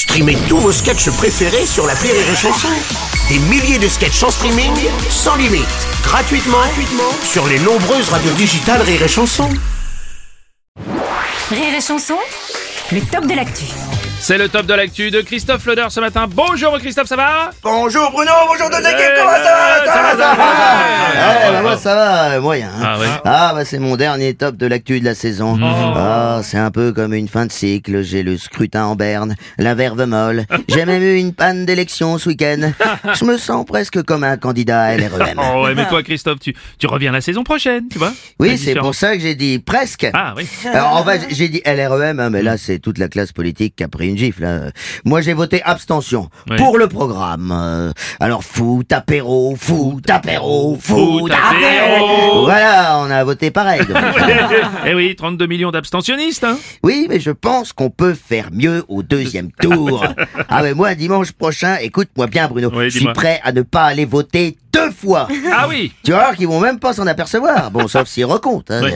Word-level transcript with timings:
Streamez 0.00 0.38
tous 0.48 0.56
vos 0.56 0.72
sketchs 0.72 1.10
préférés 1.10 1.66
sur 1.66 1.86
la 1.86 1.92
Rire 1.92 2.14
et 2.14 2.34
Chanson. 2.34 2.68
Des 3.28 3.38
milliers 3.38 3.78
de 3.78 3.86
sketchs 3.86 4.22
en 4.22 4.30
streaming, 4.30 4.72
sans 5.10 5.36
limite, 5.36 5.66
gratuitement, 6.02 6.56
gratuitement 6.56 7.12
sur 7.22 7.46
les 7.46 7.58
nombreuses 7.58 8.08
radios 8.08 8.32
digitales 8.32 8.80
Rire 8.80 9.02
et 9.02 9.08
Chanson. 9.08 9.50
Rire 11.50 11.74
et 11.76 11.82
chanson, 11.82 12.16
le 12.92 13.02
top 13.12 13.26
de 13.26 13.34
l'actu. 13.34 13.64
C'est 14.22 14.38
le 14.38 14.48
top 14.48 14.64
de 14.64 14.72
l'actu 14.72 15.10
de 15.10 15.20
Christophe 15.20 15.66
Loder 15.66 15.88
ce 15.90 16.00
matin. 16.00 16.26
Bonjour 16.30 16.78
Christophe, 16.78 17.06
ça 17.08 17.16
va? 17.16 17.50
Bonjour 17.62 18.10
Bruno, 18.10 18.32
bonjour 18.48 18.70
Denis, 18.70 18.88
Eh, 18.88 19.18
comment 19.18 19.32
ça 19.32 19.84
va? 19.84 19.84
Moi 21.70 21.78
ça 21.78 21.94
va, 21.94 22.24
euh, 22.32 22.40
moyen. 22.40 22.68
hein. 22.68 22.82
Ah 22.84 22.98
ouais. 22.98 23.06
Ah 23.24 23.52
bah 23.54 23.64
c'est 23.64 23.78
mon 23.78 23.96
dernier 23.96 24.34
top 24.34 24.56
de 24.56 24.66
l'actu 24.66 25.00
de 25.00 25.04
la 25.04 25.14
saison. 25.14 25.58
Ah 25.62 26.40
c'est 26.42 26.58
un 26.58 26.70
peu 26.70 26.92
comme 26.92 27.14
une 27.14 27.28
fin 27.28 27.46
de 27.46 27.52
cycle. 27.52 28.02
J'ai 28.02 28.22
le 28.22 28.36
scrutin 28.38 28.84
en 28.84 28.96
berne, 28.96 29.34
la 29.58 29.74
verve 29.74 30.04
molle. 30.06 30.44
J'ai 30.68 30.84
même 30.84 31.02
eu 31.02 31.16
une 31.16 31.32
panne 31.34 31.64
d'élection 31.66 32.18
ce 32.18 32.28
week-end. 32.28 32.72
Je 33.14 33.24
me 33.24 33.36
sens 33.38 33.64
presque 33.64 34.02
comme 34.02 34.24
un 34.24 34.36
candidat 34.36 34.82
à 34.82 34.96
LREM. 34.96 35.38
Oh 35.52 35.64
ouais, 35.64 35.74
mais 35.74 35.86
toi 35.88 36.02
Christophe, 36.02 36.38
tu, 36.40 36.54
tu 36.78 36.86
reviens 36.86 37.12
la 37.12 37.20
saison 37.20 37.42
prochaine, 37.44 37.88
tu 37.90 37.98
vois? 37.98 38.12
Oui, 38.38 38.56
c'est 38.58 38.74
pour 38.74 38.94
ça 38.94 39.16
que 39.16 39.22
j'ai 39.22 39.34
dit 39.34 39.58
presque. 39.58 40.08
Ah 40.12 40.34
oui. 40.36 40.46
Alors 40.72 40.96
en 40.96 41.04
fait, 41.04 41.26
j'ai 41.30 41.48
dit 41.48 41.62
LREM, 41.64 42.20
hein, 42.20 42.30
mais 42.30 42.42
là 42.42 42.56
c'est 42.58 42.78
toute 42.78 42.98
la 42.98 43.08
classe 43.08 43.32
politique 43.32 43.74
qui 43.76 43.84
a 43.84 43.88
pris 43.88 44.08
une 44.08 44.18
gifle. 44.18 44.44
hein. 44.44 44.70
Moi 45.04 45.20
j'ai 45.20 45.32
voté 45.32 45.62
abstention 45.62 46.28
Oui. 46.50 46.56
pour 46.56 46.78
le 46.78 46.88
programme. 46.88 47.52
Euh, 47.52 47.92
alors 48.20 48.44
foot, 48.44 48.92
apéro, 48.92 49.56
foot, 49.58 50.08
apéro, 50.10 50.76
Foot, 50.80 51.30
apéro. 51.30 51.59
Voilà, 52.44 52.98
on 53.00 53.10
a 53.10 53.22
voté 53.24 53.50
pareil. 53.50 53.80
donc. 53.86 53.96
eh 54.86 54.94
oui, 54.94 55.14
32 55.14 55.46
millions 55.46 55.70
d'abstentionnistes, 55.70 56.44
hein 56.44 56.58
Oui, 56.82 57.06
mais 57.08 57.20
je 57.20 57.30
pense 57.30 57.72
qu'on 57.72 57.90
peut 57.90 58.14
faire 58.14 58.48
mieux 58.52 58.84
au 58.88 59.02
deuxième 59.02 59.50
tour. 59.52 60.04
ah 60.48 60.62
mais 60.62 60.74
moi 60.74 60.94
dimanche 60.94 61.32
prochain, 61.32 61.76
écoute-moi 61.80 62.26
bien 62.26 62.48
Bruno, 62.48 62.70
Oui, 62.74 62.84
je 62.84 62.90
suis 62.90 62.98
dis-moi. 63.00 63.12
prêt 63.12 63.40
à 63.44 63.52
ne 63.52 63.62
pas 63.62 63.84
aller 63.84 64.04
voter 64.04 64.56
deux 64.72 64.90
fois. 64.90 65.28
Ah 65.52 65.66
oui 65.68 65.92
Tu 66.02 66.10
vas 66.12 66.18
voir 66.18 66.36
qu'ils 66.36 66.48
vont 66.48 66.60
même 66.60 66.78
pas 66.78 66.92
s'en 66.92 67.06
apercevoir. 67.06 67.70
Bon, 67.70 67.88
sauf 67.88 68.08
s'ils 68.08 68.24
recomptent. 68.24 68.70
Hein. 68.70 68.80
Oui. 68.84 68.90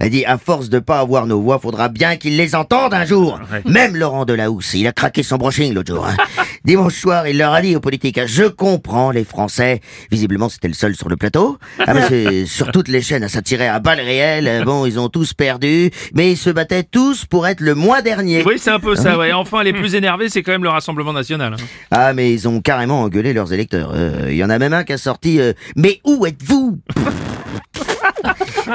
Elle 0.00 0.10
dit, 0.10 0.24
à 0.24 0.38
force 0.38 0.68
de 0.68 0.78
pas 0.78 0.98
avoir 1.00 1.26
nos 1.26 1.40
voix, 1.40 1.58
faudra 1.58 1.88
bien 1.88 2.16
qu'ils 2.16 2.36
les 2.36 2.54
entendent 2.54 2.94
un 2.94 3.04
jour. 3.04 3.38
Même 3.66 3.96
Laurent 3.96 4.24
Delahousse, 4.24 4.74
il 4.74 4.86
a 4.86 4.92
craqué 4.92 5.22
son 5.22 5.36
brushing 5.36 5.74
l'autre 5.74 5.94
jour. 5.94 6.06
hein. 6.06 6.16
Dimanche 6.64 6.94
soir, 6.94 7.26
il 7.26 7.38
leur 7.38 7.52
a 7.54 7.62
dit 7.62 7.74
aux 7.76 7.80
politiques, 7.80 8.18
hein, 8.18 8.26
je 8.26 8.44
comprends 8.44 9.10
les 9.10 9.24
Français. 9.24 9.80
Visiblement, 10.10 10.48
c'était 10.48 10.68
le 10.68 10.74
seul 10.74 10.94
sur 10.94 11.08
le 11.08 11.16
plateau. 11.16 11.58
Ah, 11.86 11.94
mais 11.94 12.02
c'est 12.08 12.46
sur 12.46 12.70
toutes 12.70 12.88
les 12.88 13.00
chaînes, 13.02 13.26
ça 13.28 13.40
tirait 13.42 13.68
à 13.68 13.78
balles 13.78 14.00
réelles. 14.00 14.46
Euh, 14.48 14.64
Bon, 14.64 14.84
ils 14.86 14.98
ont 15.00 15.08
tous 15.08 15.32
perdu, 15.34 15.90
mais 16.14 16.32
ils 16.32 16.36
se 16.36 16.50
battaient 16.50 16.82
tous 16.84 17.24
pour 17.24 17.46
être 17.46 17.60
le 17.60 17.74
moins 17.74 18.02
dernier. 18.02 18.42
Oui, 18.46 18.54
c'est 18.58 18.70
un 18.70 18.78
peu 18.78 18.94
ça, 18.94 19.16
ouais. 19.18 19.32
Enfin, 19.32 19.62
les 19.62 19.72
plus 19.72 19.94
énervés, 20.00 20.28
c'est 20.28 20.42
quand 20.42 20.52
même 20.52 20.62
le 20.62 20.68
Rassemblement 20.68 21.12
National. 21.12 21.54
hein. 21.54 21.64
Ah, 21.90 22.12
mais 22.12 22.32
ils 22.32 22.46
ont 22.46 22.60
carrément 22.60 23.00
engueulé 23.02 23.32
leurs 23.32 23.52
électeurs. 23.52 23.92
Euh, 23.94 24.26
Il 24.30 24.36
y 24.36 24.44
en 24.44 24.50
a 24.50 24.58
même 24.58 24.72
un 24.74 24.84
qui 24.84 24.92
a 24.92 24.98
sorti 24.98 25.09
euh, 25.40 25.52
Mais 25.76 26.00
où 26.04 26.26
êtes-vous? 26.26 26.78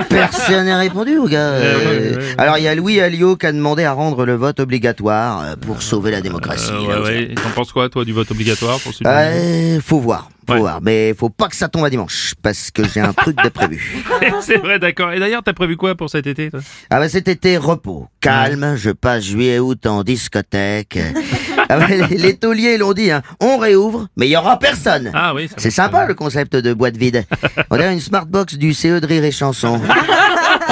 Personne 0.10 0.66
n'a 0.66 0.78
répondu 0.78 1.18
au 1.18 1.28
gars. 1.28 1.40
Euh, 1.40 2.34
Alors 2.38 2.58
il 2.58 2.64
y 2.64 2.68
a 2.68 2.76
Louis 2.76 3.00
Alliot 3.00 3.36
qui 3.38 3.46
a 3.46 3.52
demandé 3.52 3.84
à 3.84 3.94
rendre 3.94 4.26
le 4.26 4.36
vote 4.36 4.60
obligatoire 4.60 5.42
euh, 5.42 5.56
pour 5.56 5.82
sauver 5.82 6.12
la 6.12 6.22
démocratie. 6.22 6.72
Euh, 6.72 7.04
ouais, 7.04 7.34
T'en 7.36 7.50
penses 7.52 7.72
quoi, 7.72 7.90
toi, 7.90 8.06
du 8.06 8.14
vote 8.14 8.30
obligatoire 8.32 8.80
pour 8.80 8.94
celui 8.94 9.80
faut 9.82 10.00
voir, 10.00 10.30
faut 10.48 10.54
Ouais. 10.54 10.60
voir, 10.60 10.80
mais 10.82 11.14
faut 11.18 11.30
pas 11.30 11.48
que 11.48 11.56
ça 11.56 11.68
tombe 11.68 11.84
à 11.86 11.90
dimanche 11.90 12.34
parce 12.42 12.72
que 12.72 12.84
j'ai 12.88 13.00
un 13.02 13.14
truc 13.14 13.36
de 13.44 13.50
prévu. 13.50 14.04
C'est 14.42 14.58
vrai, 14.58 14.80
d'accord. 14.80 15.12
Et 15.12 15.20
d'ailleurs, 15.20 15.44
t'as 15.44 15.54
prévu 15.54 15.76
quoi 15.78 15.96
pour 15.96 16.10
cet 16.10 16.28
été, 16.28 16.50
toi? 16.52 16.60
Ah 16.90 17.00
bah 17.00 17.10
cet 17.10 17.28
été 17.28 17.58
repos, 17.58 18.08
calme, 18.22 18.76
je 18.76 18.92
passe 18.92 19.24
juillet 19.26 19.60
août 19.60 19.86
en 19.86 20.04
discothèque. 20.04 21.00
ah 21.70 21.78
bah, 21.80 21.88
les, 21.88 22.18
les 22.18 22.36
tauliers 22.38 22.78
l'ont 22.78 22.94
dit, 22.94 23.12
hein, 23.12 23.22
on 23.40 23.58
réouvre, 23.58 24.08
mais 24.18 24.28
il 24.28 24.32
y 24.32 24.38
aura 24.38 24.60
personne. 24.60 25.12
Ah 25.14 25.34
oui, 25.34 25.50
C'est 25.58 25.72
sympa 25.72 26.06
le 26.06 26.14
concept 26.14 26.56
de 26.56 26.74
boîte 26.74 26.98
vide. 26.98 27.26
On 27.70 27.78
dirait 27.78 27.94
une 27.94 28.00
smartbox 28.00 28.56
du 28.56 28.74
CE 28.74 29.00
de 29.00 29.06
rire 29.08 29.24
et 29.24 29.32
chanson. 29.32 29.80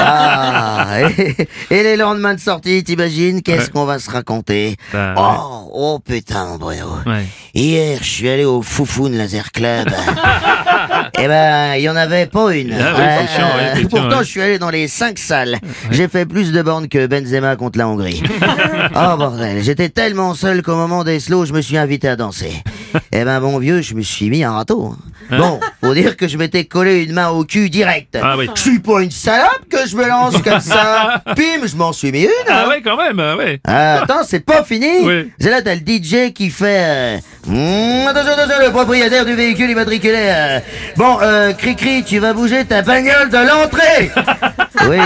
Ah, 0.05 0.97
et, 1.17 1.35
et 1.69 1.83
les 1.83 1.95
lendemains 1.95 2.33
de 2.33 2.39
sortie, 2.39 2.83
t'imagines, 2.83 3.41
qu'est-ce 3.41 3.63
Ouais. 3.65 3.69
qu'on 3.73 3.85
va 3.85 3.99
se 3.99 4.09
raconter 4.11 4.75
Bah, 4.91 5.15
Oh, 5.17 5.69
oh 5.73 5.99
putain, 5.99 6.57
Bruno. 6.59 6.87
Ouais. 7.05 7.25
Hier, 7.53 7.99
je 8.01 8.07
suis 8.09 8.29
allé 8.29 8.43
au 8.45 8.61
Foufoune 8.61 9.15
Laser 9.17 9.51
Club. 9.51 9.87
Eh 11.19 11.27
ben, 11.27 11.75
il 11.75 11.81
y 11.83 11.89
en 11.89 11.95
avait 11.95 12.25
pas 12.25 12.53
une. 12.55 12.73
Ah 12.73 12.93
oui, 12.97 13.03
c'est 13.27 13.35
chiant, 13.37 13.47
ouais, 13.55 13.63
effectivement, 13.73 14.01
pourtant, 14.01 14.17
ouais. 14.17 14.23
je 14.25 14.29
suis 14.29 14.41
allé 14.41 14.59
dans 14.59 14.71
les 14.71 14.87
cinq 14.87 15.19
salles. 15.19 15.57
J'ai 15.91 16.07
fait 16.07 16.25
plus 16.25 16.51
de 16.51 16.61
bornes 16.61 16.87
que 16.89 17.05
Benzema 17.05 17.55
contre 17.55 17.77
la 17.77 17.87
Hongrie. 17.87 18.21
oh 18.95 19.17
bordel, 19.17 19.63
j'étais 19.63 19.89
tellement 19.89 20.33
seul 20.33 20.61
qu'au 20.63 20.75
moment 20.75 21.03
des 21.03 21.19
slows, 21.19 21.45
je 21.45 21.53
me 21.53 21.61
suis 21.61 21.77
invité 21.77 22.07
à 22.09 22.15
danser. 22.15 22.51
Eh 23.11 23.23
ben, 23.25 23.39
mon 23.39 23.57
vieux, 23.57 23.81
je 23.81 23.95
me 23.95 24.01
suis 24.01 24.29
mis 24.29 24.43
un 24.43 24.51
râteau. 24.51 24.95
Bon, 25.37 25.59
faut 25.83 25.93
dire 25.93 26.15
que 26.17 26.27
je 26.27 26.37
m'étais 26.37 26.65
collé 26.65 27.03
une 27.03 27.13
main 27.13 27.29
au 27.29 27.43
cul 27.43 27.69
direct. 27.69 28.17
Ah 28.21 28.35
oui. 28.37 28.49
Je 28.55 28.61
suis 28.61 28.79
pas 28.79 29.01
une 29.01 29.11
salope 29.11 29.61
que 29.69 29.87
je 29.87 29.95
me 29.95 30.07
lance 30.07 30.37
comme 30.41 30.59
ça. 30.59 31.21
Pim, 31.35 31.65
je 31.65 31.75
m'en 31.75 31.93
suis 31.93 32.11
mis 32.11 32.23
une. 32.23 32.29
Ah 32.47 32.63
hein. 32.65 32.69
ouais, 32.69 32.81
quand 32.81 32.97
même, 32.97 33.19
ah 33.19 33.35
ouais. 33.35 33.59
Ah, 33.67 34.01
attends, 34.03 34.23
c'est 34.25 34.39
pas 34.45 34.63
fini 34.63 34.87
Oui. 35.03 35.31
C'est 35.39 35.49
là, 35.49 35.61
t'as 35.61 35.75
le 35.75 35.81
DJ 35.81 36.33
qui 36.33 36.49
fait... 36.49 36.83
euh, 36.83 37.17
Hum, 37.45 38.07
attention, 38.07 38.31
attention, 38.31 38.55
le 38.65 38.71
propriétaire 38.71 39.25
du 39.25 39.33
véhicule 39.33 39.69
immatriculé. 39.69 40.15
euh, 40.17 40.59
Bon, 40.95 41.17
euh, 41.21 41.51
Cri-Cri, 41.51 42.03
tu 42.05 42.19
vas 42.19 42.31
bouger 42.33 42.63
ta 42.63 42.81
bagnole 42.81 43.29
de 43.29 43.37
l'entrée 43.37 44.11
Oui, 44.89 44.97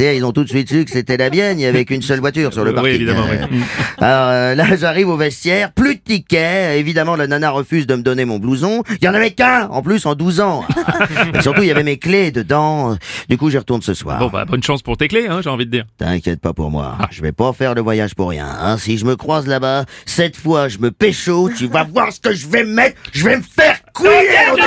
euh, 0.00 0.12
ils 0.14 0.24
ont 0.24 0.32
tout 0.32 0.44
de 0.44 0.48
suite 0.48 0.68
su 0.68 0.84
que 0.84 0.90
c'était 0.90 1.16
la 1.16 1.30
mienne, 1.30 1.58
il 1.58 1.62
y 1.62 1.66
avait 1.66 1.84
qu'une 1.84 2.02
seule 2.02 2.20
voiture 2.20 2.52
sur 2.52 2.64
le 2.64 2.70
Oui, 2.70 2.74
parking. 2.76 2.94
évidemment, 2.94 3.26
Euh, 3.30 3.46
oui. 3.50 3.60
Alors 3.98 4.28
euh, 4.30 4.54
là, 4.54 4.64
j'arrive 4.76 5.08
au 5.08 5.16
vestiaire, 5.16 5.72
plus 5.72 5.96
de 5.96 6.00
tickets, 6.00 6.78
évidemment, 6.78 7.16
la 7.16 7.26
nana 7.26 7.50
refuse 7.50 7.86
de 7.86 7.94
me 7.94 8.02
donner 8.02 8.24
mon 8.24 8.38
blouson. 8.38 8.82
Il 9.00 9.04
y 9.04 9.08
en 9.08 9.14
avait 9.14 9.30
qu'un, 9.32 9.68
en 9.70 9.82
plus, 9.82 10.04
en 10.06 10.14
12 10.14 10.40
ans. 10.40 10.64
Et 11.34 11.42
surtout, 11.42 11.62
il 11.62 11.68
y 11.68 11.70
avait 11.70 11.82
mes 11.84 11.98
clés 11.98 12.30
dedans. 12.30 12.96
Du 13.28 13.36
coup, 13.38 13.50
j'y 13.50 13.58
retourne 13.58 13.82
ce 13.82 13.94
soir. 13.94 14.18
Bon, 14.18 14.28
bah, 14.28 14.44
bonne 14.44 14.62
chance 14.62 14.82
pour 14.82 14.96
tes 14.96 15.08
clés, 15.08 15.26
hein, 15.28 15.40
j'ai 15.42 15.50
envie 15.50 15.66
de 15.66 15.70
dire. 15.70 15.84
T'inquiète 15.98 16.40
pas 16.40 16.52
pour 16.52 16.70
moi. 16.70 16.96
Ah. 17.00 17.06
Je 17.10 17.22
vais 17.22 17.32
pas 17.32 17.52
faire 17.52 17.74
le 17.74 17.80
voyage 17.82 18.14
pour 18.14 18.30
rien. 18.30 18.46
Hein. 18.60 18.76
Si 18.78 18.98
je 18.98 19.04
me 19.04 19.16
croise 19.16 19.46
là-bas, 19.46 19.84
cette 20.06 20.36
fois 20.36 20.68
je 20.68 20.78
me 20.78 20.90
pécho, 20.90 21.50
tu 21.56 21.66
vas 21.68 21.84
voir 21.92 22.12
ce 22.12 22.20
que 22.20 22.34
je 22.34 22.46
vais 22.46 22.64
me 22.64 22.72
mettre. 22.72 22.96
Je 23.12 23.24
vais 23.24 23.36
me 23.36 23.42
faire 23.42 23.76
couiller. 23.92 24.10
Oui, 24.54 24.60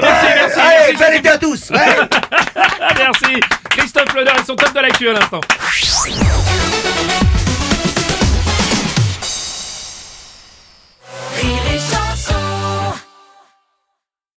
merci, 0.00 0.26
merci, 0.36 1.02
Allez, 1.04 1.18
été 1.18 1.28
à 1.28 1.38
tous. 1.38 1.70
Ouais 1.70 1.78
merci. 3.04 3.40
Christophe 3.70 4.14
Leder 4.14 4.30
et 4.40 4.44
son 4.44 4.56
top 4.56 4.70
de 4.70 4.76
la 4.76 4.82
l'actu 4.82 5.08
à 5.08 5.12
l'instant. 5.12 5.40